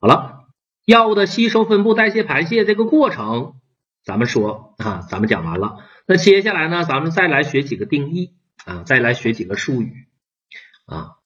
[0.00, 0.46] 好了，
[0.84, 3.60] 药物的吸收、分布、代谢、排泄这个过程，
[4.04, 5.78] 咱们说啊，咱们讲完了。
[6.06, 10.06] 那接下来呢，咱们再来学几个定义啊，再来学几个术语
[10.86, 11.16] 啊，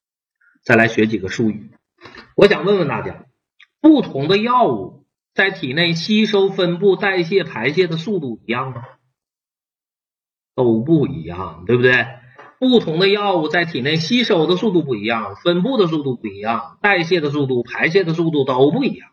[0.65, 1.71] 再来学几个术语。
[2.35, 3.27] 我想问问大家，
[3.81, 8.83] 不同的药物在体内吸收、分布、代谢、排泄的速度一样吗？
[10.55, 12.07] 都不一样，对不对？
[12.63, 19.11] 不同的药物在体内吸收的速度不一样，分布的速度不一样，代谢的速度、排泄的速度都不一样。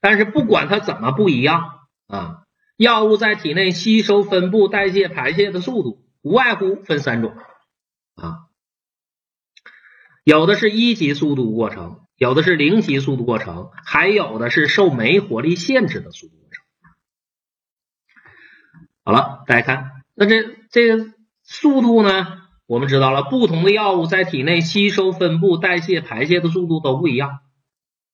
[0.00, 2.44] 但是不管它怎么不一样啊，
[2.78, 7.36] 药物在体内吸收、分布、代谢、排泄的速度无外乎分三种
[8.14, 8.46] 啊，
[10.24, 16.64] 有的是一级速度过程，有的是零级速度过程，还有的是受酶活力限制的速度过程。
[19.04, 21.17] 好了，大家看，那这这个。
[21.50, 22.42] 速度呢？
[22.66, 27.40] 我们知道了，不同的药物在体内吸收、分布、代谢、排泄的速度都不一样，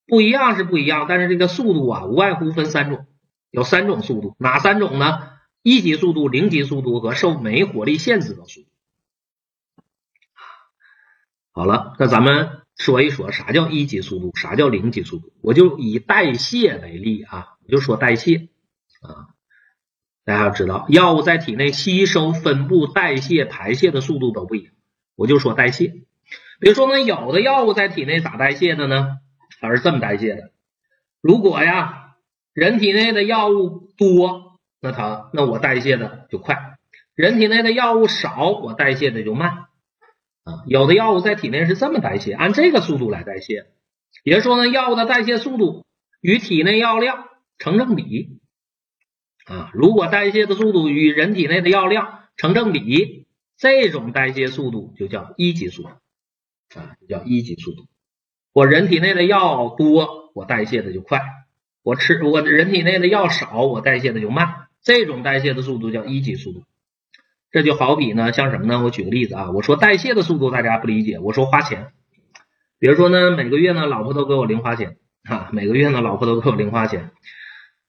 [0.07, 3.07] 不一样是不一样，但是这个速度啊，无外乎分三种，
[3.51, 5.31] 有三种速度，哪三种呢？
[5.65, 8.69] 一级速度、零级速度和受酶活力限制的速度。
[11.51, 15.33] 好了，那咱们说一说啥叫一级速度，啥叫零级速度？
[15.43, 18.49] 我就以代谢为例啊，我就说代谢
[19.03, 19.34] 啊。
[20.25, 24.73] 大家要知道，药物在体内吸收、分布、代谢、排泄的速度都不一样。
[25.17, 25.89] 我就说代谢，
[26.61, 29.19] 比如说呢，有的药物在体内咋代谢的呢？
[29.61, 30.51] 它是这么代谢的：
[31.21, 32.15] 如果呀，
[32.55, 36.57] 人体内的药物多，那它那我代谢的就快；
[37.15, 39.67] 人体内的药物少，我代谢的就慢。
[40.45, 43.67] 啊，有的药物在体内是这么代谢，按这个速度来代谢。
[44.23, 45.85] 也就是说呢，药物的代谢速度
[46.21, 47.27] 与体内药量
[47.59, 48.41] 成正比。
[49.45, 55.89] 啊，如果代谢的速度与人体内的药量成正比，这种代谢速度就叫一级速度，
[56.75, 57.87] 啊，叫一级速度。
[58.53, 61.19] 我人体内的药多，我代谢的就快；
[61.83, 64.69] 我吃我人体内的药少，我代谢的就慢。
[64.83, 66.65] 这种代谢的速度叫一级速度。
[67.51, 68.83] 这就好比呢，像什么呢？
[68.83, 71.93] 我举个例子啊，我说代谢的速度大家不理解，我说花钱。
[72.79, 77.13] 比如说呢，每个月呢，老婆都给我零花钱啊，每个月呢，老婆都给我零花钱。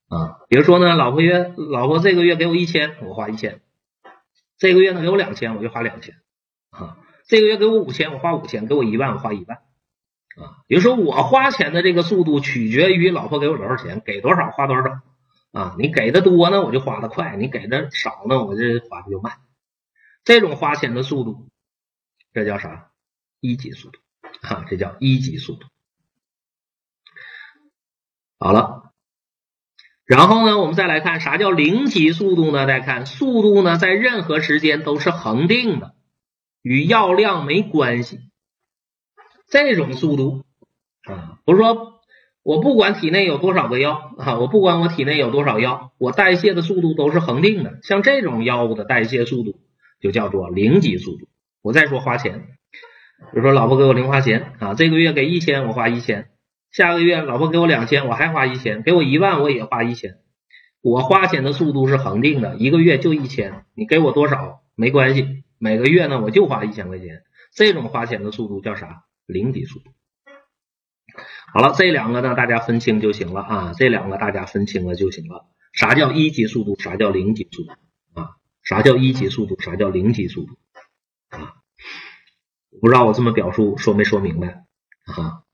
[0.08, 3.60] 啊，比如说呢，老婆约老婆这个月给我一千，我花一千；
[4.58, 6.16] 这个月呢给我两千，我就花两千。
[6.70, 9.58] 啊，这个月给我五千，我花五千；给我一万，我花一万。
[10.38, 15.02] 啊，比如说我花钱的这个速度取决于老婆给我多少钱，给多少花多少。
[15.52, 19.34] 啊，你给的多呢，我就花的快；你给的少呢，我这花的就慢。
[20.24, 21.50] 这种花钱的速度，
[22.32, 22.92] 这叫啥？
[23.40, 24.00] 一级速度。
[24.42, 25.66] 啊，这叫一级速度。
[28.38, 28.85] 好了。
[30.06, 32.68] 然后呢，我们再来看啥叫零级速度呢？
[32.68, 35.96] 大家看，速度呢在任何时间都是恒定的，
[36.62, 38.20] 与药量没关系。
[39.48, 40.44] 这种速度
[41.04, 42.02] 啊，不是说
[42.44, 47.80] 我不管体内有多少个药啊，我不管我体内有多少药，我代谢的速度都是恒定的。
[47.82, 49.60] 像这种药物的代谢速度
[50.00, 51.28] 就叫做零级速度。
[51.64, 52.42] 我再说花钱，
[53.32, 56.30] 比如说老婆给我零花钱啊，这个月给一千，我花一千。
[56.76, 60.18] 下个月老婆给我两千，我还花一千；给我一万，我也花一千。
[60.82, 63.64] 我花钱的速度是恒定的，一个月就一千。
[63.76, 67.24] 你给我多少没关系，每个月呢我就花一千块钱。
[67.54, 69.06] 这种花钱的速度叫啥？
[69.26, 69.86] 零级速度。
[71.54, 75.46] 好了，这两个呢大家分清就行了啊，这两个大家分清了就行了。
[75.72, 76.78] 啥叫一级速度？
[76.78, 77.72] 啥叫零级速度？
[78.20, 78.32] 啊？
[78.64, 79.58] 啥叫一级速度？
[79.62, 80.58] 啥叫零级速度？
[81.30, 81.54] 啊？
[82.82, 84.66] 不知道我这么表述说没说明白
[85.06, 85.45] 啊？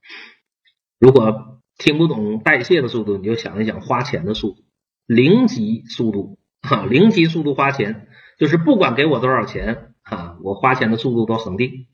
[1.02, 4.62] 如果听不懂代谢的速度，你就想一想花钱的速度，
[5.04, 8.06] 零级速度哈，零级速度花钱
[8.38, 11.88] 就是不管给我多少钱啊，我花钱的速度都恒定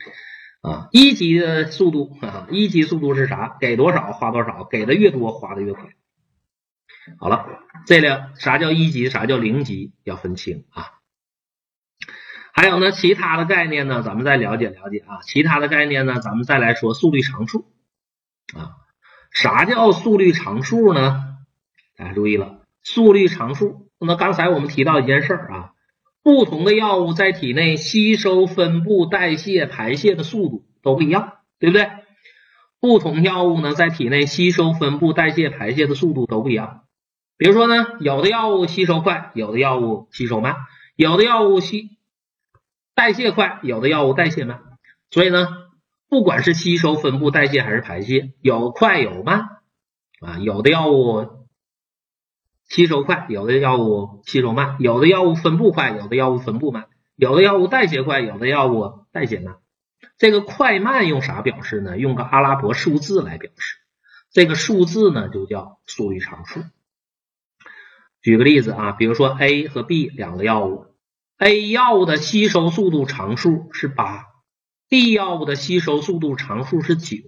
[0.61, 0.89] 啊。
[0.93, 3.57] 一级的速度啊，一级速度是啥？
[3.59, 5.89] 给多少花多少，给的越多花的越快。
[7.19, 7.47] 好了，
[7.87, 10.85] 这俩啥叫一级，啥叫零级，要分清啊。
[12.53, 15.23] 还有呢，其他的概念呢，咱们再了解了解啊。
[15.23, 17.73] 其他的概念呢，咱们再来说速率常数
[18.55, 18.85] 啊。
[19.31, 21.39] 啥叫速率常数呢？
[21.97, 23.89] 大家注意了，速率常数。
[23.99, 25.73] 那刚才我们提到一件事儿啊，
[26.23, 31.91] 不同的药物在体内吸收、分布、代谢、排泄的速度都不一样，对不对？
[32.81, 36.83] 不同药物呢，在体内吸收、分布、代谢、排泄的速度都不一样。
[37.37, 40.55] 比如说呢，有的药物吸收快，有的药物吸收慢；
[40.97, 41.99] 有的药物吸
[42.95, 44.61] 代谢快，有的药物代谢慢。
[45.11, 45.68] 所以呢。
[46.09, 49.41] 不管是吸收、分布、代谢还是排泄，有快有慢
[50.21, 50.39] 啊。
[50.39, 51.47] 有的药物
[52.69, 56.85] 吸收快，有的药物吸收慢；有的药物分布快，有的药物分布慢；
[57.17, 59.57] 有的药物代谢快，有的药物代谢慢。
[60.17, 61.99] 这个快慢用啥表示呢？
[61.99, 63.77] 用个阿拉伯数字来表示。
[64.31, 66.61] 这个数字呢就叫速率常数。
[68.21, 70.87] 举个例子啊，比如说 A 和 B 两个药物
[71.39, 74.27] ，A 药物的吸收速度常数是八
[74.89, 77.19] ，B 药物的吸收速度常数是九，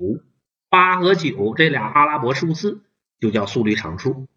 [0.69, 2.83] 八和九这俩阿拉伯数字
[3.21, 4.29] 就叫速率常数。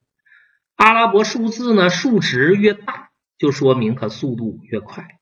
[0.76, 5.20] 阿拉伯数字呢数值越大，就说明它速度越快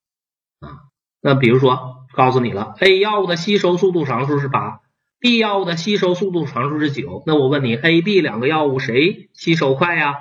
[0.59, 0.89] 啊。
[1.21, 4.79] 那比如说告诉你了，A 药物的吸收速度常数是八
[5.19, 10.15] ，B 药物的吸收速度常数是九，那我问你，A、B 两个药物谁吸收快呀？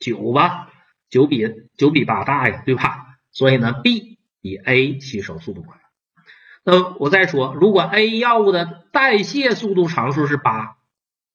[0.00, 0.72] 九吧，
[1.10, 1.44] 九比
[1.76, 3.04] 九比八大呀，对吧？
[3.30, 5.78] 所以呢，B 比 A 吸收速度快。
[6.70, 10.76] 那我再说，如果 A 药物的代谢速度常数是八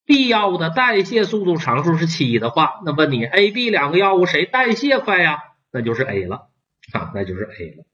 [0.06, 5.42] ，B 药物的代谢速度常数是七的话，那问你 A、B 两个药物谁代谢快呀？
[5.72, 6.50] 那就是 A 了
[6.92, 7.84] 啊，那就是 A 了。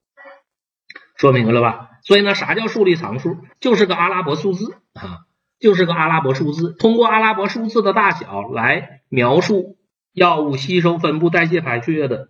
[1.16, 1.92] 说明白了吧？
[2.02, 3.38] 所以呢，啥叫速率常数？
[3.58, 5.20] 就是个阿拉伯数字啊，
[5.58, 9.78] 就是个阿拉伯数字，通过阿拉伯数字的大小来描述。
[10.12, 12.28] 药物吸收、分布、代谢、排血的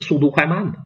[0.00, 0.78] 速度快慢的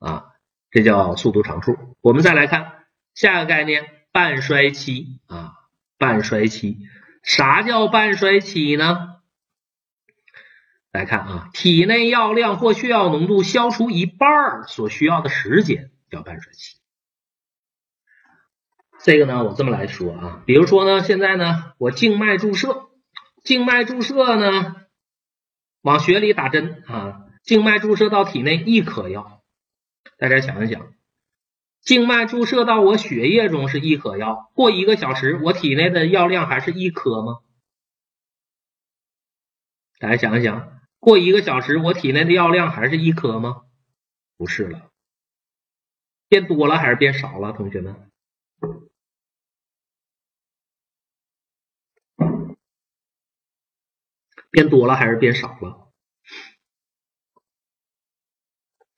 [0.00, 0.24] 啊，
[0.72, 1.78] 这叫速度常数。
[2.00, 5.52] 我们再来看下一个概念，半衰期啊，
[5.98, 6.78] 半衰期，
[7.22, 9.16] 啥叫半衰期呢？
[10.90, 16.78] 来看啊，体内药量或血药浓度消除一半儿所需要的时间叫半衰期。
[19.04, 22.88] 这个呢，我这么来说啊，比如说呢，现在呢，我静脉注射，
[23.44, 24.76] 静脉注射呢。
[25.82, 29.41] 往血里打针啊，静脉注射到体内一颗药，
[30.16, 30.94] 大家想一想，
[31.80, 37.40] 静脉注射到我血液中是一颗药，过一个小时我体内的药量还是一颗吗？
[39.98, 43.62] 大家想一想，过一个小时我体内的药量还是一颗吗？
[44.36, 44.90] 不是了，
[46.28, 47.52] 变多了还是变少了？
[47.52, 48.10] 同学们？
[54.50, 55.81] 变多了还是变少了？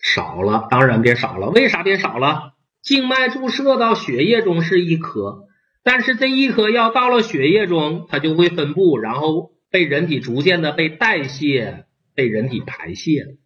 [0.04, 1.48] 少了，当然变少了。
[1.48, 2.52] 为啥变少了？
[2.82, 5.48] 静脉注射到血液中是一颗，
[5.82, 13.38] 但是这一颗药到了血液中，它就会分布，然后被人体逐渐的被代谢，被人体排泄。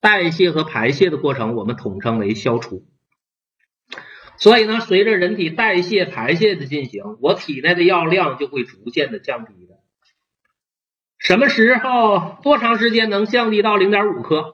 [0.00, 2.84] 代谢和排泄的过程，我们统称为消除。
[4.36, 9.76] 所以呢，随着人体代谢、排泄的进行，我体内的药量就会逐渐的降低的。
[11.18, 14.53] 什么时候多长时间能降低到零点五克？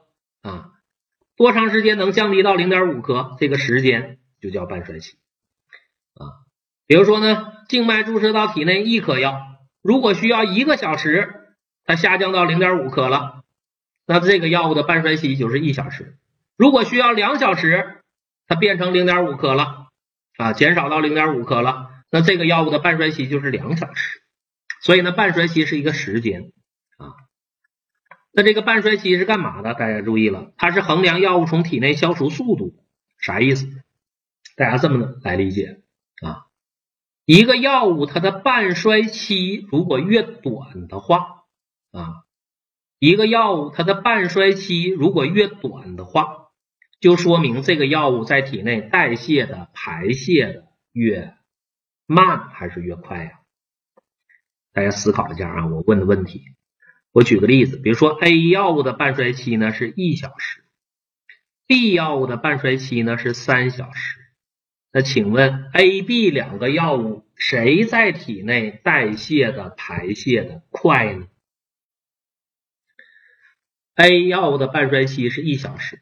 [1.41, 3.35] 多长时间能降低到零点五克？
[3.39, 5.17] 这个时间就叫半衰期
[6.13, 6.45] 啊。
[6.85, 9.41] 比如说呢，静脉注射到体内一颗药，
[9.81, 13.41] 如果需要一个小时，它下降到零点五克了，
[14.05, 16.15] 那这个药物的半衰期就是一小时。
[16.57, 18.03] 如果需要两小时，
[18.45, 19.87] 它变成零点五克了
[20.37, 24.21] 啊，减少到零点五克了，那这个药物的半衰期就是两小时。
[24.83, 26.51] 所以呢，半衰期是一个时间。
[28.33, 29.73] 那这个半衰期是干嘛的？
[29.73, 32.73] 大家注意了，它是衡量药物从体内消除速度，
[33.19, 33.67] 啥意思？
[34.55, 35.81] 大家这么来理解
[36.21, 36.47] 啊？
[37.25, 41.43] 一个药物它的半衰期如果越短的话
[41.91, 42.23] 啊，
[42.99, 46.47] 一个药物它的半衰期如果越短的话，
[46.99, 51.35] 就说明这个药物在体内代谢的、排泄的越
[52.05, 53.31] 慢还是越快呀？
[54.73, 56.43] 大家思考一下啊，我问的问题。
[57.11, 60.63] 我举个例子，比如说 A 药物的半衰期呢是一小时
[61.67, 64.17] ，B 药物的半衰期呢是三小时。
[64.93, 71.27] 那请问 A、B 两个药物谁在体内代谢的、排泄的快呢
[73.95, 76.01] ？A 药物的半衰期是一小时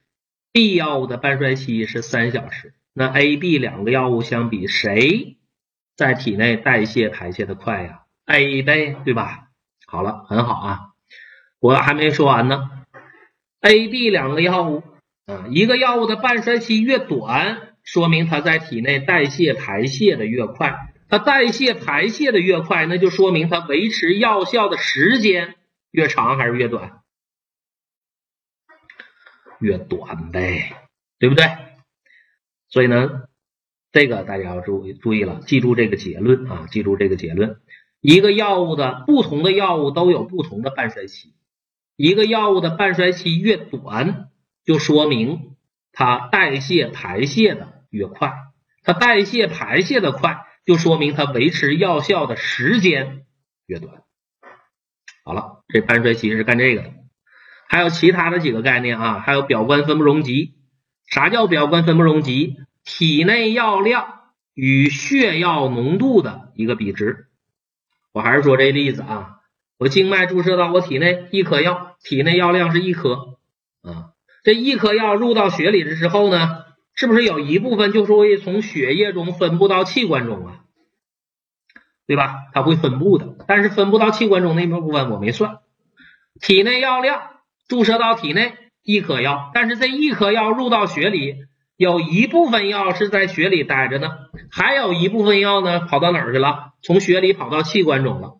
[0.51, 2.73] ，B 药物的半衰期是三小时。
[2.93, 5.37] 那 A、B 两个药物相比，谁
[5.95, 9.49] 在体内代谢、排泄的快呀？A 呗，对吧？
[9.85, 10.88] 好了，很好啊。
[11.59, 12.69] 我还没说完呢
[13.61, 14.83] ，A、B 两个药物
[15.25, 20.93] 啊，一个药物的半衰期越短，说明它在体内代谢排泄的越快。
[21.09, 25.55] 它代谢排泄的越快，那就说明它维持药效的时间
[25.91, 27.01] 越长还是越短？
[29.59, 30.75] 越短呗，
[31.17, 31.45] 对不对？
[32.69, 33.23] 所以呢，
[33.91, 37.59] 这个大家要注意注意了，记住这个结论啊，记住这个结论。
[37.99, 41.33] 一个药物的不同的药物都有不同的半衰期。
[41.99, 44.29] 一个药物的半衰期越短，
[44.63, 45.57] 就说明
[45.91, 48.33] 它代谢排泄的越快。
[48.83, 53.25] 它代谢排泄的快，就说明它维持药效的时间
[53.65, 54.03] 越短。
[55.25, 56.93] 好了，这半衰期是干这个的。
[57.67, 60.55] 还有其他的几个概念啊，还有表观分布容积。
[61.05, 62.61] 啥叫表观分布容积？
[62.85, 64.21] 体内药量
[64.53, 67.27] 与血药浓度的一个比值。
[68.13, 69.38] 我还是说这例子啊，
[69.79, 73.37] 我静脉注射到我体内一颗药，体内药量是一颗
[73.81, 74.11] 啊，
[74.43, 80.59] 这一颗药入到血里的时候呢，是不是有一部分就是会从血液中分布到器官中啊？
[82.05, 82.35] 对吧？
[82.53, 85.59] 它会分布的，但是分布到器官中那部分我没算。
[86.41, 87.21] 体内药量
[87.67, 91.35] 注射到体内一颗药，但是这一颗药入到血里。
[91.77, 94.09] 有一部分药是在血里待着呢，
[94.51, 96.73] 还有一部分药呢跑到哪儿去了？
[96.81, 98.38] 从血里跑到器官中了。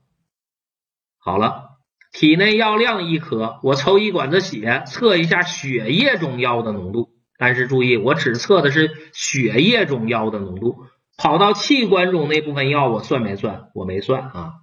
[1.19, 1.69] 好了，
[2.11, 7.09] 体内药量一颗，我抽一管子血测一下血液中药的浓度。
[7.38, 10.85] 但是注意，我只测的是血液中药的浓度，
[11.17, 13.69] 跑到器官中那部分药我算没算？
[13.73, 14.53] 我没算啊。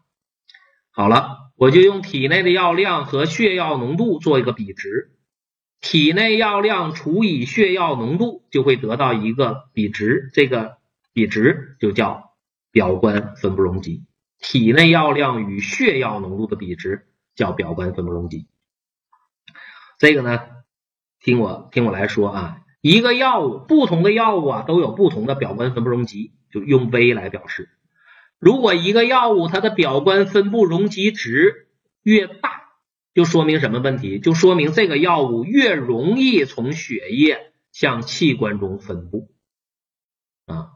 [0.91, 5.13] 好了，我就用体内的药量和血药浓度做一个比值。
[5.83, 10.79] 体内药量除以血药浓度，就会得到一个比值，这个
[11.13, 12.31] 比值就叫
[12.73, 14.06] 表观分布容积。
[14.39, 18.49] 体内药量与血药浓度的比值叫表观分布容积。
[19.99, 20.41] 这个呢，
[21.21, 27.71] 听我听我来说啊，一个药物，不同的药物啊都有不同的表观分布容积，就用 V 来表示。
[28.39, 31.69] 如果一个药物它的表观分布容积值
[32.03, 32.65] 越大，
[33.15, 34.19] 就说明什么问题？
[34.19, 39.31] 就说明这个药物越容易从血液向器官中分布
[40.45, 40.73] 啊。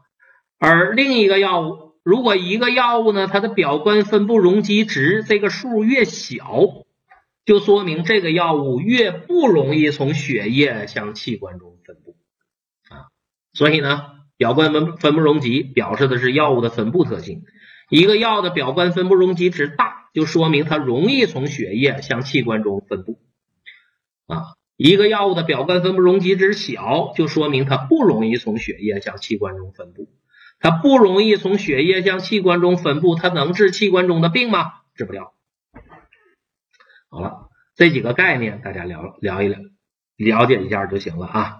[0.57, 6.61] 而另一个药物，如果一个药物呢，它的表观分布容积值这个数越小，
[7.45, 12.15] 就说明这个药物越不容易从血液向器官中分布
[12.89, 13.09] 啊。
[13.53, 14.01] 所以呢，
[14.37, 17.43] 表观分分布容积表示的是药物的分布特性。
[17.89, 20.01] 一个药的表观分布容积值大。
[20.13, 23.17] 就说明它容易从血液向器官中分布
[24.27, 24.41] 啊。
[24.75, 30.09] 一个药物的表观分布容积值小，就说明它不容易从血液向器官中分布。
[30.61, 34.73] 它不容易从血液向器官中分布，它能治器官中的病吗？
[34.95, 35.33] 治不了。
[37.09, 39.59] 好了，这几个概念大家聊聊一聊，
[40.17, 41.57] 了解一下就行了啊。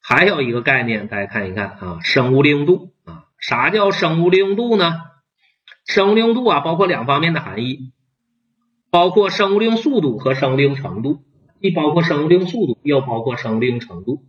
[0.00, 3.26] 还有一个概念，大家看一看啊，生物利用度啊。
[3.38, 5.02] 啥叫生物利用度呢？
[5.86, 7.92] 生物利用度啊，包括两方面的含义，
[8.90, 11.22] 包括生物利用速度和生物利用程度，
[11.60, 14.24] 既包括生物利用速度，又包括生物利用程度。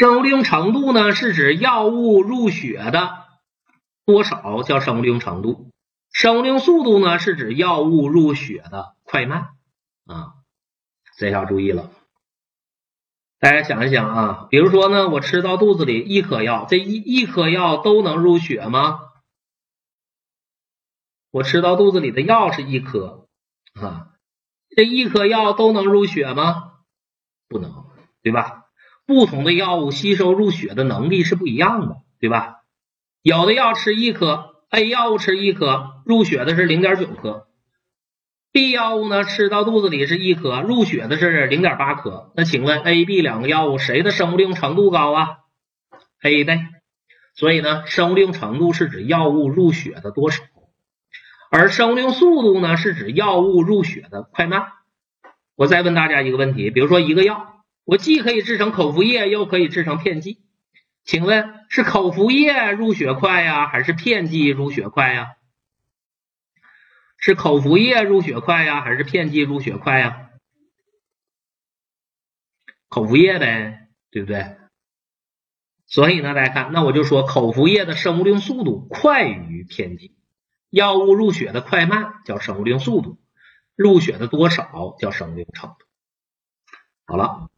[0.00, 3.26] 生物利用程度呢，是指药物入血的
[4.06, 5.68] 多少叫生物利用程度；
[6.10, 9.50] 生物利用速度呢，是指药物入血的快慢
[10.06, 10.32] 啊。
[11.18, 11.90] 这要注意了。
[13.40, 19.00] 大家想一想啊，比如说呢，我吃到肚子里一颗药，这一一颗药都能入血吗？
[21.30, 23.28] 我吃到肚子里的药是一颗
[23.74, 24.12] 啊，
[24.74, 26.78] 这一颗药都能入血吗？
[27.48, 27.84] 不能，
[28.22, 28.59] 对吧？
[29.10, 32.58] 不同的药物吸收入血的能力是不一样的，对吧？
[33.22, 37.48] 有的药吃一颗，A 药物吃一颗，入血的是零点九颗
[38.52, 42.30] ；B 药物呢，吃到肚子里是一颗，入血的是零点八颗。
[42.36, 45.38] 那请问 A、B 两个药物谁的生物利用程度高啊
[46.22, 46.68] ？A 呗。
[47.34, 50.44] 所以呢，生物利用程度是指药物入血的多少。
[51.50, 54.68] 而生物利用速度呢，是指药物入血的快慢。
[55.56, 60.42] 我再问大家一个问题，比如说一个药，我既可以制成口服液，又可以制成片剂，
[61.04, 65.28] 请问是口服液入血快呀，还是片剂入血快呀？
[67.18, 70.30] 是口服液入血快呀，还是片剂入血快呀？
[72.88, 74.56] 口服液呗，对不对？
[75.86, 80.16] 所以呢，大家看，那我就说口服液的生物利用速度快于片剂。
[80.70, 83.18] 药物入血的快慢叫生物利用速度，
[83.74, 85.76] 入血的多少叫生物利用程度。
[87.06, 87.49] 好了，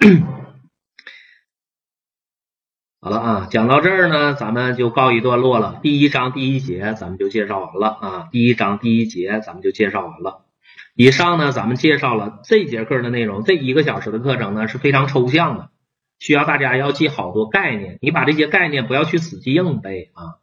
[3.02, 5.78] 好了啊，讲到这儿呢，咱们就告一段落了。
[5.82, 10.46] 第一章第一节咱们就介绍完了啊，第一章第一节咱们就介绍完了。
[10.94, 13.44] 以上呢，咱们介绍了这节课的内容。
[13.44, 15.70] 这一个小时的课程呢是非常抽象的，
[16.18, 17.98] 需要大家要记好多概念。
[18.00, 20.40] 你把这些概念不要去死记硬背啊。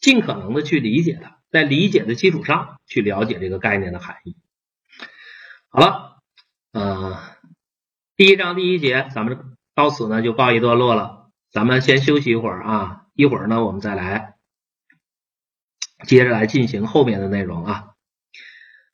[0.00, 4.36] 尽可能的去理解它，在理解的基础上去了解这个概念的含义。
[5.68, 6.16] 好了，
[6.72, 7.16] 嗯，
[8.16, 14.36] 第一章第一节咱们到此呢就告一段落了，咱们先休息一会儿啊，一会儿呢我们再来
[16.06, 17.88] 接着来进行后面的内容啊。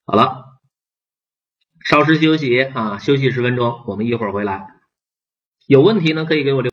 [0.04, 0.60] 好了，
[1.84, 4.66] 稍事休息啊，休息十分钟，我们一会儿回来。
[5.66, 6.70] 有问题呢可以给我留。